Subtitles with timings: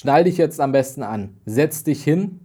[0.00, 2.40] Schnall dich jetzt am besten an, setz dich hin.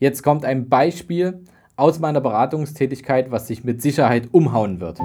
[0.00, 1.44] Jetzt kommt ein Beispiel
[1.76, 4.98] aus meiner Beratungstätigkeit, was dich mit Sicherheit umhauen wird.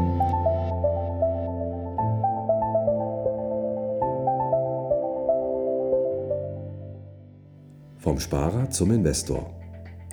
[7.99, 9.54] Vom Sparer zum Investor.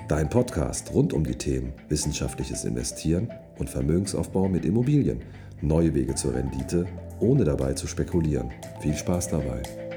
[0.09, 5.23] Dein Podcast rund um die Themen wissenschaftliches Investieren und Vermögensaufbau mit Immobilien.
[5.62, 6.84] Neue Wege zur Rendite,
[7.18, 8.50] ohne dabei zu spekulieren.
[8.82, 9.88] Viel Spaß dabei.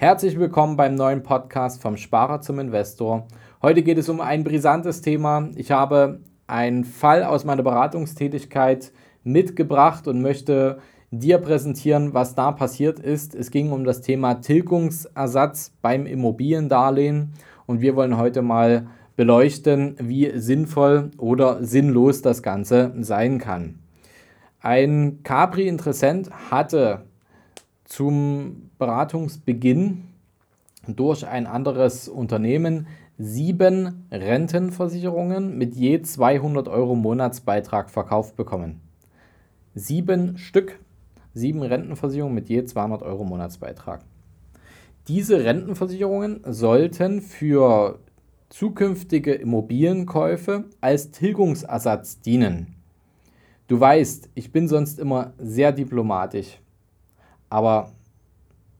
[0.00, 3.26] Herzlich willkommen beim neuen Podcast vom Sparer zum Investor.
[3.60, 5.48] Heute geht es um ein brisantes Thema.
[5.56, 8.92] Ich habe einen Fall aus meiner Beratungstätigkeit
[9.24, 10.78] mitgebracht und möchte
[11.10, 13.34] dir präsentieren, was da passiert ist.
[13.34, 17.32] Es ging um das Thema Tilgungsersatz beim Immobiliendarlehen
[17.66, 23.80] und wir wollen heute mal beleuchten, wie sinnvoll oder sinnlos das Ganze sein kann.
[24.60, 27.07] Ein Capri-Interessent hatte
[27.88, 30.04] zum Beratungsbeginn
[30.86, 32.86] durch ein anderes Unternehmen
[33.18, 38.80] sieben Rentenversicherungen mit je 200 Euro Monatsbeitrag verkauft bekommen.
[39.74, 40.78] Sieben Stück,
[41.34, 44.04] sieben Rentenversicherungen mit je 200 Euro Monatsbeitrag.
[45.08, 47.98] Diese Rentenversicherungen sollten für
[48.50, 52.74] zukünftige Immobilienkäufe als Tilgungsersatz dienen.
[53.66, 56.60] Du weißt, ich bin sonst immer sehr diplomatisch.
[57.50, 57.92] Aber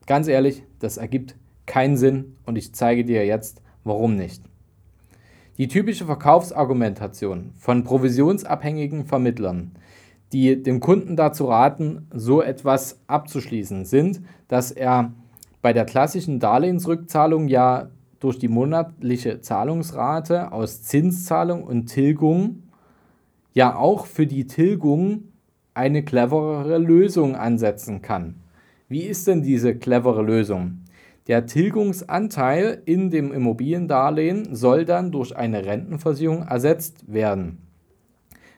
[0.05, 4.43] ganz ehrlich, das ergibt keinen Sinn und ich zeige dir jetzt, warum nicht.
[5.57, 9.71] Die typische Verkaufsargumentation von provisionsabhängigen Vermittlern,
[10.31, 15.11] die dem Kunden dazu raten, so etwas abzuschließen, sind, dass er
[15.61, 17.89] bei der klassischen Darlehensrückzahlung ja
[18.19, 22.63] durch die monatliche Zahlungsrate aus Zinszahlung und Tilgung
[23.53, 25.23] ja auch für die Tilgung
[25.73, 28.35] eine cleverere Lösung ansetzen kann.
[28.91, 30.79] Wie ist denn diese clevere Lösung?
[31.27, 37.59] Der Tilgungsanteil in dem Immobiliendarlehen soll dann durch eine Rentenversicherung ersetzt werden.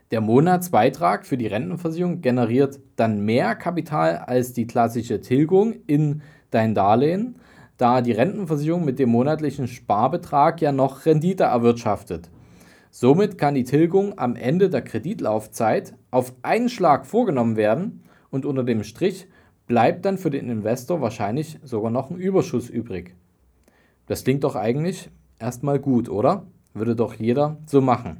[0.10, 6.76] Der Monatsbeitrag für die Rentenversicherung generiert dann mehr Kapital als die klassische Tilgung in dein
[6.76, 7.36] Darlehen,
[7.76, 12.30] da die Rentenversicherung mit dem monatlichen Sparbetrag ja noch Rendite erwirtschaftet.
[12.90, 18.64] Somit kann die Tilgung am Ende der Kreditlaufzeit auf einen Schlag vorgenommen werden und unter
[18.64, 19.28] dem Strich
[19.72, 23.16] bleibt dann für den Investor wahrscheinlich sogar noch ein Überschuss übrig.
[24.06, 25.10] Das klingt doch eigentlich
[25.40, 26.46] erstmal gut, oder?
[26.74, 28.18] Würde doch jeder so machen.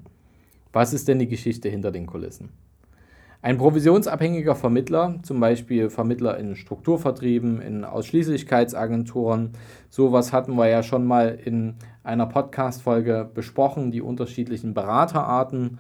[0.72, 2.52] Was ist denn die Geschichte hinter den Kulissen?
[3.42, 9.50] Ein provisionsabhängiger Vermittler, zum Beispiel Vermittler in Strukturvertrieben, in Ausschließlichkeitsagenturen,
[9.90, 11.76] sowas hatten wir ja schon mal in
[12.06, 15.80] einer Podcast-Folge besprochen, die unterschiedlichen Beraterarten.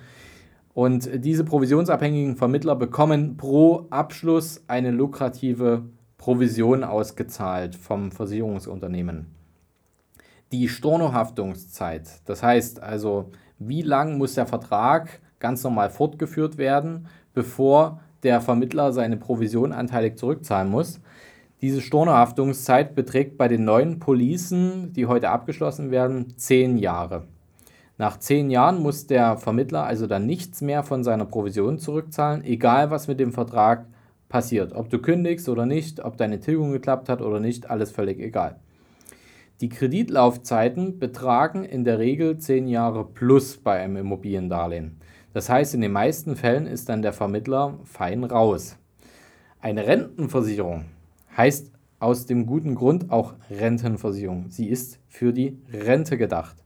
[0.73, 5.83] Und diese provisionsabhängigen Vermittler bekommen pro Abschluss eine lukrative
[6.17, 9.27] Provision ausgezahlt vom Versicherungsunternehmen.
[10.51, 18.01] Die Stornohaftungszeit, das heißt also, wie lang muss der Vertrag ganz normal fortgeführt werden, bevor
[18.23, 21.01] der Vermittler seine Provision anteilig zurückzahlen muss.
[21.61, 27.27] Diese Stornohaftungszeit beträgt bei den neuen Policen, die heute abgeschlossen werden, zehn Jahre.
[28.01, 32.89] Nach zehn Jahren muss der Vermittler also dann nichts mehr von seiner Provision zurückzahlen, egal
[32.89, 33.85] was mit dem Vertrag
[34.27, 34.73] passiert.
[34.73, 38.55] Ob du kündigst oder nicht, ob deine Tilgung geklappt hat oder nicht, alles völlig egal.
[39.61, 44.97] Die Kreditlaufzeiten betragen in der Regel zehn Jahre plus bei einem Immobiliendarlehen.
[45.35, 48.77] Das heißt, in den meisten Fällen ist dann der Vermittler fein raus.
[49.59, 50.85] Eine Rentenversicherung
[51.37, 54.49] heißt aus dem guten Grund auch Rentenversicherung.
[54.49, 56.60] Sie ist für die Rente gedacht.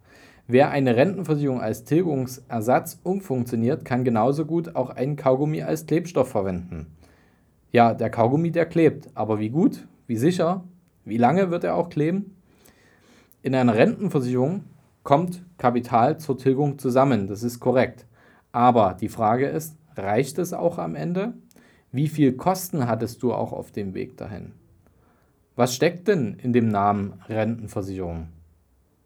[0.48, 6.88] Wer eine Rentenversicherung als Tilgungsersatz umfunktioniert, kann genauso gut auch einen Kaugummi als Klebstoff verwenden.
[7.72, 10.64] Ja, der Kaugummi, der klebt, aber wie gut, wie sicher,
[11.04, 12.36] wie lange wird er auch kleben?
[13.42, 14.66] In einer Rentenversicherung
[15.02, 18.06] kommt Kapital zur Tilgung zusammen, das ist korrekt.
[18.52, 21.34] Aber die Frage ist, reicht es auch am Ende?
[21.92, 24.52] Wie viel Kosten hattest du auch auf dem Weg dahin?
[25.56, 28.28] Was steckt denn in dem Namen Rentenversicherung?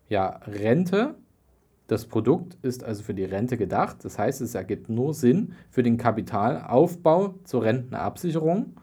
[0.09, 1.15] Ja, Rente
[1.89, 3.97] das Produkt ist also für die Rente gedacht.
[4.05, 8.75] Das heißt, es ergibt nur Sinn für den Kapitalaufbau zur Rentenabsicherung.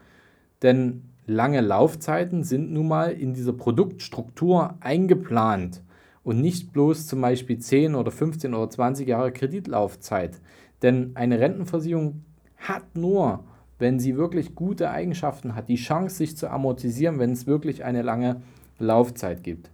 [0.62, 5.82] Denn lange Laufzeiten sind nun mal in dieser Produktstruktur eingeplant
[6.24, 10.40] und nicht bloß zum Beispiel 10 oder 15 oder 20 Jahre Kreditlaufzeit.
[10.82, 12.24] Denn eine Rentenversicherung
[12.56, 13.44] hat nur,
[13.78, 18.02] wenn sie wirklich gute Eigenschaften hat, die Chance, sich zu amortisieren, wenn es wirklich eine
[18.02, 18.42] lange
[18.80, 19.70] Laufzeit gibt.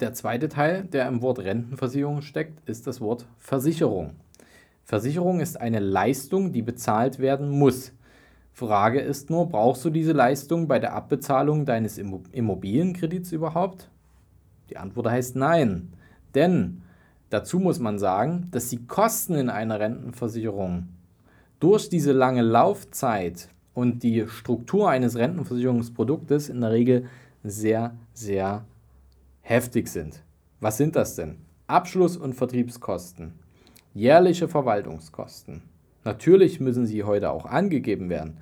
[0.00, 4.12] Der zweite Teil, der im Wort Rentenversicherung steckt, ist das Wort Versicherung.
[4.84, 7.92] Versicherung ist eine Leistung, die bezahlt werden muss.
[8.52, 13.90] Frage ist nur, brauchst du diese Leistung bei der Abbezahlung deines Immobilienkredits überhaupt?
[14.68, 15.92] Die Antwort heißt nein.
[16.34, 16.82] Denn
[17.30, 20.88] dazu muss man sagen, dass die Kosten in einer Rentenversicherung
[21.58, 27.06] durch diese lange Laufzeit und die Struktur eines Rentenversicherungsproduktes in der Regel
[27.42, 28.66] sehr, sehr
[29.48, 30.24] heftig sind.
[30.60, 31.36] Was sind das denn?
[31.68, 33.34] Abschluss- und Vertriebskosten,
[33.94, 35.62] jährliche Verwaltungskosten.
[36.04, 38.38] Natürlich müssen sie heute auch angegeben werden.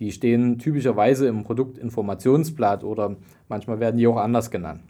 [0.00, 3.16] Die stehen typischerweise im Produktinformationsblatt oder
[3.48, 4.80] manchmal werden die auch anders genannt.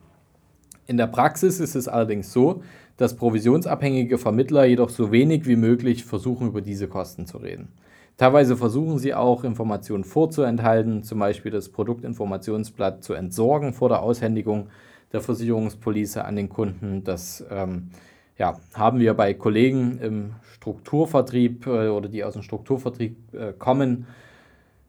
[0.86, 2.62] In der Praxis ist es allerdings so,
[2.96, 7.68] dass provisionsabhängige Vermittler jedoch so wenig wie möglich versuchen, über diese Kosten zu reden.
[8.16, 14.68] Teilweise versuchen sie auch, Informationen vorzuenthalten, zum Beispiel das Produktinformationsblatt zu entsorgen vor der Aushändigung
[15.12, 17.04] der Versicherungspolice an den Kunden.
[17.04, 17.90] Das ähm,
[18.38, 24.06] ja, haben wir bei Kollegen im Strukturvertrieb äh, oder die aus dem Strukturvertrieb äh, kommen,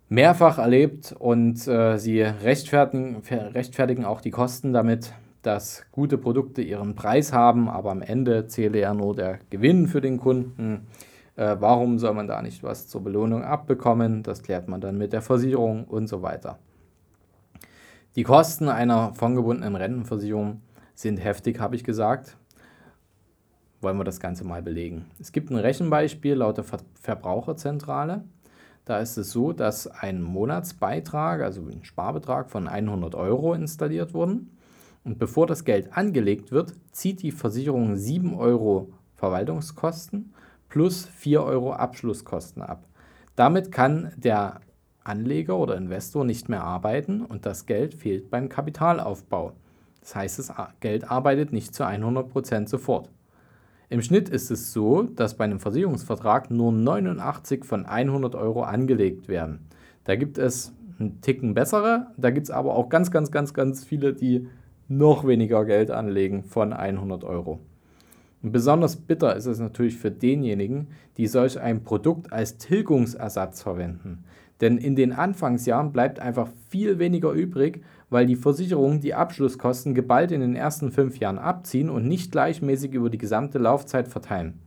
[0.08, 6.96] mehrfach erlebt und äh, sie rechtfertigen, rechtfertigen auch die Kosten damit, dass gute Produkte ihren
[6.96, 10.88] Preis haben, aber am Ende zähle ja nur der Gewinn für den Kunden.
[11.36, 14.24] Äh, warum soll man da nicht was zur Belohnung abbekommen?
[14.24, 16.60] Das klärt man dann mit der Versicherung und so weiter.
[18.20, 20.62] Die Kosten einer fondgebundenen Rentenversicherung
[20.94, 22.36] sind heftig, habe ich gesagt.
[23.80, 25.06] Wollen wir das Ganze mal belegen.
[25.22, 28.26] Es gibt ein Rechenbeispiel laut der Ver Verbraucherzentrale.
[28.84, 34.52] Da ist es so, dass ein Monatsbeitrag, also ein Sparbetrag von 100 Euro installiert wurden.
[35.06, 40.34] Und bevor das Geld angelegt wird, zieht die Versicherung 7 Euro Verwaltungskosten
[40.68, 42.84] plus 4 Euro Abschlusskosten ab.
[43.38, 44.60] Damit kann der
[45.10, 49.54] Anleger oder Investor nicht mehr arbeiten und das Geld fehlt beim Kapitalaufbau.
[50.02, 53.10] Das heißt, das Geld arbeitet nicht zu 100% sofort.
[53.90, 59.28] Im Schnitt ist es so, dass bei einem Versicherungsvertrag nur 89 von 100 Euro angelegt
[59.28, 59.68] werden.
[60.04, 63.84] Da gibt es einen Ticken bessere, da gibt es aber auch ganz, ganz, ganz, ganz
[63.84, 64.48] viele, die
[64.88, 67.60] noch weniger Geld anlegen von 100 Euro.
[68.42, 74.24] Und besonders bitter ist es natürlich für denjenigen, die solch ein Produkt als Tilgungsersatz verwenden.
[74.62, 80.32] Denn in den Anfangsjahren bleibt einfach viel weniger übrig, weil die Versicherungen die Abschlusskosten geballt
[80.32, 84.60] in den ersten fünf Jahren abziehen und nicht gleichmäßig über die gesamte Laufzeit verteilen.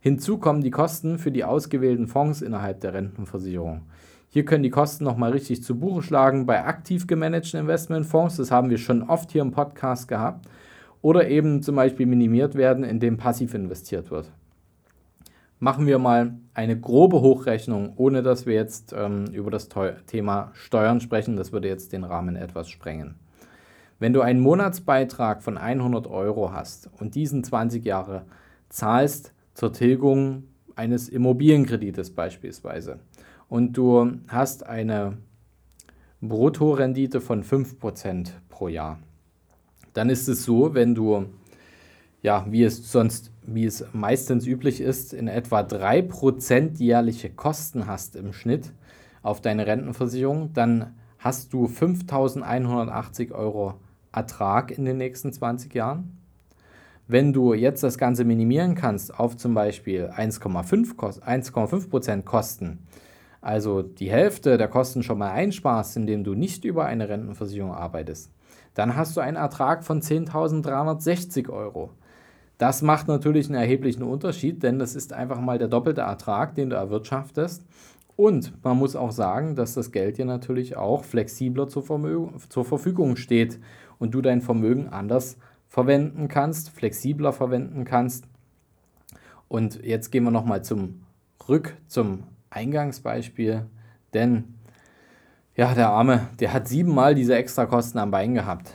[0.00, 3.82] Hinzu kommen die Kosten für die ausgewählten Fonds innerhalb der Rentenversicherung.
[4.28, 8.70] Hier können die Kosten nochmal richtig zu Buche schlagen bei aktiv gemanagten Investmentfonds, das haben
[8.70, 10.46] wir schon oft hier im Podcast gehabt,
[11.00, 14.30] oder eben zum Beispiel minimiert werden, indem passiv investiert wird.
[15.58, 19.68] Machen wir mal eine grobe Hochrechnung, ohne dass wir jetzt ähm, über das
[20.06, 21.36] Thema Steuern sprechen.
[21.36, 23.14] Das würde jetzt den Rahmen etwas sprengen.
[23.98, 28.26] Wenn du einen Monatsbeitrag von 100 Euro hast und diesen 20 Jahre
[28.68, 30.44] zahlst zur Tilgung
[30.74, 32.98] eines Immobilienkredites beispielsweise
[33.48, 35.16] und du hast eine
[36.20, 38.98] Bruttorendite von 5% pro Jahr,
[39.94, 41.26] dann ist es so, wenn du,
[42.26, 48.16] ja, wie es sonst wie es meistens üblich ist, in etwa 3% jährliche Kosten hast
[48.16, 48.72] im Schnitt
[49.22, 53.74] auf deine Rentenversicherung, dann hast du 5.180 Euro
[54.10, 56.18] Ertrag in den nächsten 20 Jahren.
[57.06, 62.88] Wenn du jetzt das Ganze minimieren kannst auf zum Beispiel 1,5% Kosten,
[63.40, 68.32] also die Hälfte der Kosten schon mal einsparst, indem du nicht über eine Rentenversicherung arbeitest,
[68.74, 71.92] dann hast du einen Ertrag von 10.360 Euro.
[72.58, 76.70] Das macht natürlich einen erheblichen Unterschied, denn das ist einfach mal der doppelte Ertrag, den
[76.70, 77.64] du erwirtschaftest.
[78.16, 81.84] Und man muss auch sagen, dass das Geld dir natürlich auch flexibler zur,
[82.48, 83.60] zur Verfügung steht
[83.98, 85.36] und du dein Vermögen anders
[85.68, 88.24] verwenden kannst, flexibler verwenden kannst.
[89.48, 91.02] Und jetzt gehen wir nochmal zum
[91.46, 93.66] Rück zum Eingangsbeispiel,
[94.14, 94.44] denn
[95.54, 98.74] ja, der Arme, der hat siebenmal diese Extrakosten am Bein gehabt.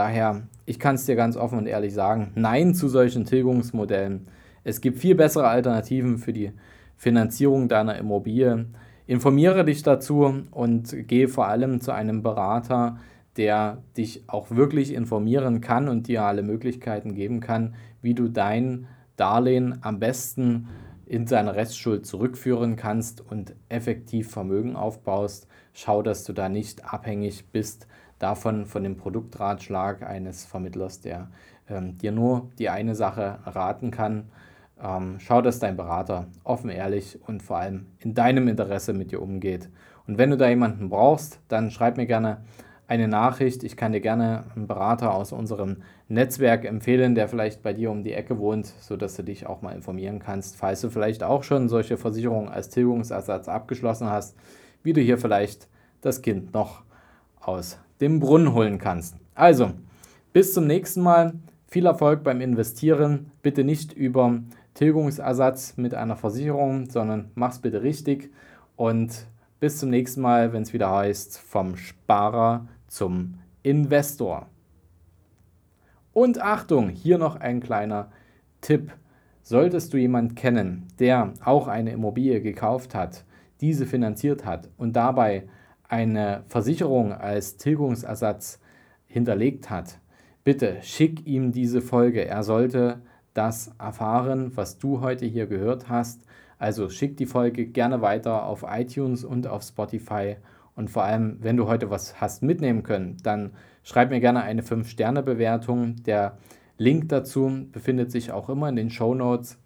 [0.00, 4.28] Daher, ich kann es dir ganz offen und ehrlich sagen, nein zu solchen Tilgungsmodellen.
[4.64, 6.52] Es gibt viel bessere Alternativen für die
[6.96, 8.64] Finanzierung deiner Immobilie.
[9.06, 12.96] Informiere dich dazu und gehe vor allem zu einem Berater,
[13.36, 18.86] der dich auch wirklich informieren kann und dir alle Möglichkeiten geben kann, wie du dein
[19.16, 20.68] Darlehen am besten
[21.04, 25.46] in seine Restschuld zurückführen kannst und effektiv Vermögen aufbaust.
[25.72, 27.86] Schau, dass du da nicht abhängig bist
[28.18, 31.28] davon von dem Produktratschlag eines Vermittlers, der
[31.68, 34.28] ähm, dir nur die eine Sache raten kann.
[34.82, 39.22] Ähm, schau, dass dein Berater offen, ehrlich und vor allem in deinem Interesse mit dir
[39.22, 39.68] umgeht.
[40.06, 42.38] Und wenn du da jemanden brauchst, dann schreib mir gerne
[42.90, 43.62] eine Nachricht.
[43.62, 48.02] Ich kann dir gerne einen Berater aus unserem Netzwerk empfehlen, der vielleicht bei dir um
[48.02, 51.68] die Ecke wohnt, sodass du dich auch mal informieren kannst, falls du vielleicht auch schon
[51.68, 54.36] solche Versicherungen als Tilgungsersatz abgeschlossen hast,
[54.82, 55.68] wie du hier vielleicht
[56.00, 56.82] das Kind noch
[57.40, 59.16] aus dem Brunnen holen kannst.
[59.34, 59.72] Also,
[60.32, 61.34] bis zum nächsten Mal.
[61.66, 63.30] Viel Erfolg beim Investieren.
[63.42, 64.40] Bitte nicht über
[64.74, 68.32] Tilgungsersatz mit einer Versicherung, sondern mach's bitte richtig.
[68.76, 69.26] Und
[69.60, 74.46] bis zum nächsten Mal, wenn es wieder heißt, vom Sparer zum Investor.
[76.12, 78.10] Und Achtung, hier noch ein kleiner
[78.60, 78.92] Tipp.
[79.42, 83.24] Solltest du jemanden kennen, der auch eine Immobilie gekauft hat,
[83.60, 85.48] diese finanziert hat und dabei
[85.88, 88.60] eine Versicherung als Tilgungsersatz
[89.06, 89.98] hinterlegt hat,
[90.44, 92.24] bitte schick ihm diese Folge.
[92.24, 93.02] Er sollte
[93.34, 96.24] das erfahren, was du heute hier gehört hast.
[96.58, 100.36] Also schick die Folge gerne weiter auf iTunes und auf Spotify
[100.80, 103.52] und vor allem, wenn du heute was hast mitnehmen können, dann
[103.82, 105.96] schreib mir gerne eine 5-Sterne-Bewertung.
[106.04, 106.38] Der
[106.78, 109.58] Link dazu befindet sich auch immer in den Show Notes.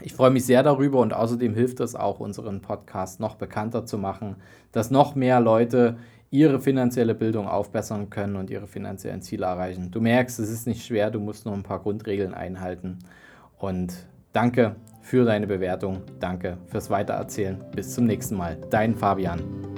[0.00, 3.98] Ich freue mich sehr darüber und außerdem hilft es auch, unseren Podcast noch bekannter zu
[3.98, 4.36] machen,
[4.72, 5.96] dass noch mehr Leute
[6.30, 9.90] ihre finanzielle Bildung aufbessern können und ihre finanziellen Ziele erreichen.
[9.90, 12.98] Du merkst, es ist nicht schwer, du musst nur ein paar Grundregeln einhalten.
[13.58, 17.58] Und danke für deine Bewertung, danke fürs Weitererzählen.
[17.74, 18.58] Bis zum nächsten Mal.
[18.70, 19.77] Dein Fabian.